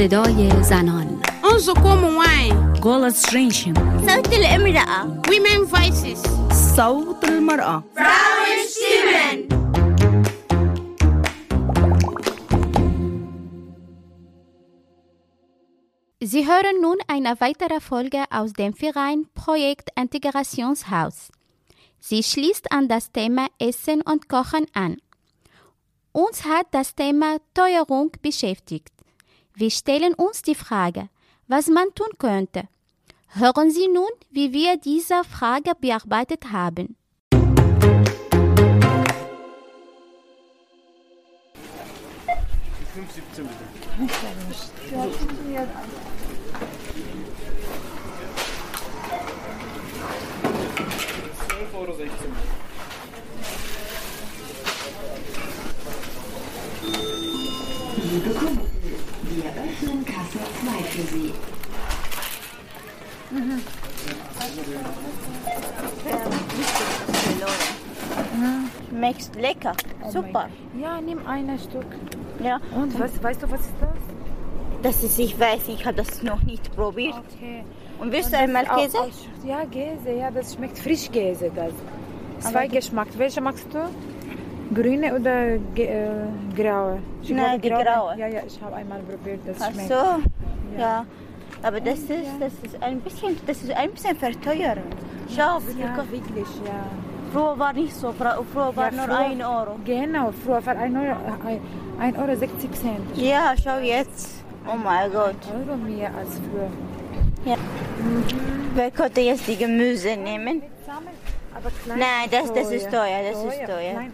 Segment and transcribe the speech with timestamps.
[0.00, 3.74] صدای زنان اون زکوم وای گولس رینشم
[4.06, 6.22] صوت الامرأة ویمن فایسیس
[6.76, 7.82] صوت المرأة
[16.22, 21.30] Sie hören nun eine weitere Folge aus dem Verein Projekt Integrationshaus.
[21.98, 24.96] Sie schließt an das Thema Essen und Kochen an.
[26.12, 28.94] Uns hat das Thema Teuerung beschäftigt.
[29.54, 31.08] Wir stellen uns die Frage,
[31.46, 32.68] was man tun könnte.
[33.28, 36.96] Hören Sie nun, wie wir diese Frage bearbeitet haben.
[51.74, 52.49] Euro 16.
[60.38, 61.32] 2 für Sie.
[68.88, 69.72] Schmeckt lecker.
[70.10, 70.48] Super.
[70.80, 71.86] Ja, nimm ein Stück.
[72.42, 72.58] Ja.
[72.74, 73.90] Und was, weißt du, was ist das?
[74.82, 77.14] Das ist, ich weiß, ich habe das noch nicht probiert.
[77.36, 77.64] Okay.
[78.00, 78.98] Und willst du einmal Käse?
[78.98, 79.08] auch-
[79.46, 81.50] Ja, Käse, ja, das schmeckt Frischkäse.
[81.54, 81.72] Das.
[82.50, 83.08] Zwei Geschmack.
[83.18, 83.78] Welche magst du?
[84.74, 86.10] Grüne oder ge äh,
[86.56, 86.98] graue?
[87.22, 88.16] Ich Nein, die graue.
[88.16, 89.88] Ja, ja, ich habe einmal probiert, das Ach schmeckt.
[89.88, 90.78] so.
[90.78, 91.04] Ja.
[91.62, 94.80] Aber das ist, das ist ein bisschen, das ist ein bisschen verteuernd.
[95.28, 96.80] Schau, Ja, wirklich, ja.
[97.32, 99.76] früher war nicht so, früher war Ja, nur früher- ein Euro.
[99.84, 101.16] Genau, früher war 1 Euro,
[101.48, 103.16] äh, 1 Euro 60 Cent.
[103.16, 104.42] Ja, schau jetzt.
[104.66, 105.36] Oh mein Gott.
[105.52, 106.70] Euro mehr als früher.
[107.44, 107.56] Ja.
[108.74, 110.62] Wer könnte jetzt die Gemüse nehmen?
[111.86, 114.04] Nein, das- das ist teuer, das ist teuer.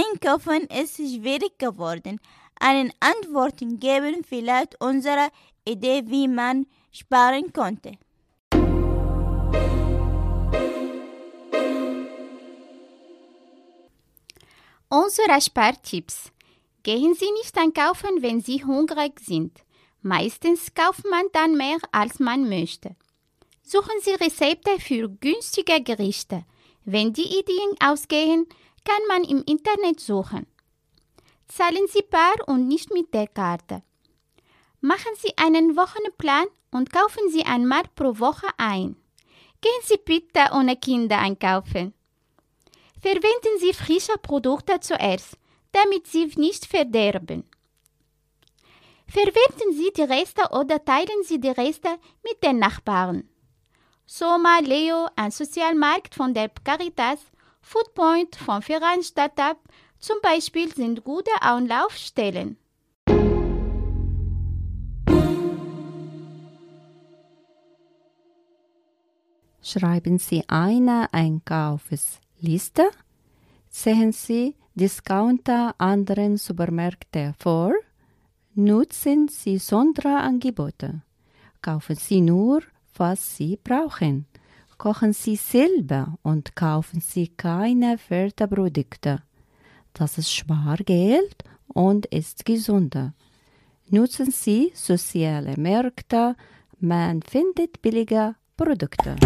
[0.00, 2.20] Einkaufen ist schwierig geworden.
[2.58, 5.28] Einen Antworten geben vielleicht unsere
[5.66, 7.92] Idee, wie man sparen konnte.
[14.88, 16.32] Unsere Spartipps.
[16.82, 19.58] Gehen Sie nicht einkaufen, wenn Sie hungrig sind.
[20.00, 22.96] Meistens kauft man dann mehr, als man möchte.
[23.62, 26.44] Suchen Sie Rezepte für günstige Gerichte.
[26.84, 28.46] Wenn die Ideen ausgehen,
[28.84, 30.46] kann man im Internet suchen.
[31.48, 33.82] Zahlen Sie bar und nicht mit der Karte.
[34.80, 38.96] Machen Sie einen Wochenplan und kaufen Sie einmal pro Woche ein.
[39.60, 41.92] Gehen Sie bitte ohne Kinder einkaufen.
[43.00, 45.36] Verwenden Sie frische Produkte zuerst,
[45.72, 47.44] damit sie nicht verderben.
[49.06, 51.88] Verwenden Sie die Reste oder teilen Sie die Reste
[52.22, 53.28] mit den Nachbarn.
[54.06, 57.20] Soma Leo, ein Sozialmarkt von der Caritas,
[57.62, 59.58] Foodpoint vom Verein Stadtab
[59.98, 62.56] zum Beispiel sind gute Anlaufstellen.
[69.62, 72.90] Schreiben Sie eine Einkaufsliste.
[73.68, 77.72] Sehen Sie Discounter anderen Supermärkte vor.
[78.54, 81.02] Nutzen Sie Sonderangebote.
[81.62, 82.62] Kaufen Sie nur,
[82.96, 84.26] was Sie brauchen.
[84.80, 89.20] Kochen Sie selber und kaufen Sie keine Fertigprodukte.
[89.92, 93.12] Das ist Spargeld und ist gesünder.
[93.90, 96.34] Nutzen Sie soziale Märkte.
[96.78, 99.16] Man findet billige Produkte.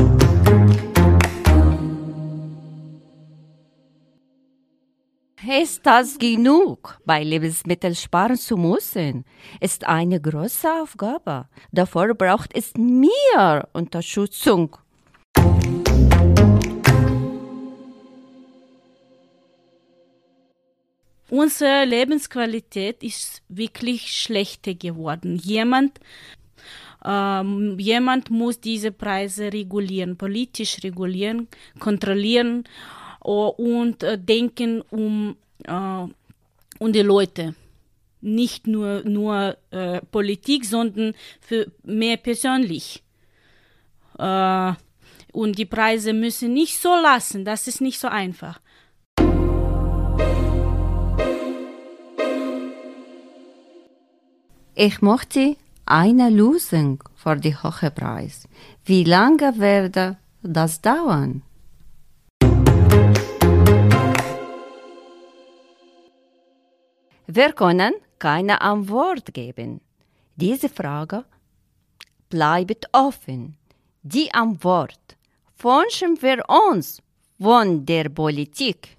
[5.62, 9.24] Ist das genug, bei Lebensmitteln sparen zu müssen?
[9.60, 11.46] Ist eine große Aufgabe.
[11.70, 14.78] Davor braucht es mehr Unterstützung.
[21.30, 25.36] Unsere Lebensqualität ist wirklich schlechter geworden.
[25.36, 25.98] Jemand,
[27.04, 31.48] ähm, jemand muss diese Preise regulieren, politisch regulieren,
[31.78, 32.64] kontrollieren
[33.24, 35.72] äh, und äh, denken um, äh,
[36.78, 37.54] um die Leute.
[38.20, 43.02] Nicht nur, nur äh, Politik, sondern für mehr persönlich.
[44.18, 44.72] Äh,
[45.32, 48.60] und die Preise müssen nicht so lassen, das ist nicht so einfach.
[54.76, 55.56] Ich möchte
[55.86, 58.48] eine Lösung für die hohe Preis.
[58.84, 61.42] Wie lange werde das dauern?
[67.28, 69.80] Wir können keine Antwort geben.
[70.34, 71.24] Diese Frage
[72.28, 73.56] bleibt offen.
[74.02, 75.16] Die Antwort
[75.58, 77.00] wünschen wir uns
[77.40, 78.96] von der Politik.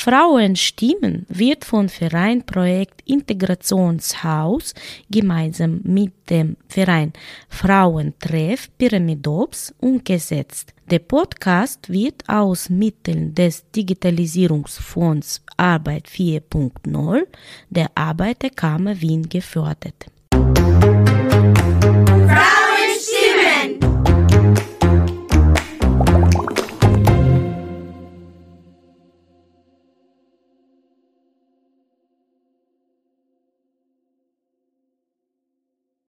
[0.00, 4.72] Frauenstimmen wird von Verein Projekt Integrationshaus
[5.10, 7.12] gemeinsam mit dem Verein
[7.48, 10.72] Frauentreff Pyramidops umgesetzt.
[10.88, 17.26] Der Podcast wird aus Mitteln des Digitalisierungsfonds Arbeit 4.0
[17.68, 20.06] der Arbeiterkammer Wien gefördert.